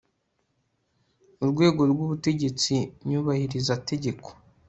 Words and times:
urwego 1.43 1.81
rw'ubutegetsi 1.91 2.75
nyubahiriza 3.07 3.73
tegeko 3.89 4.27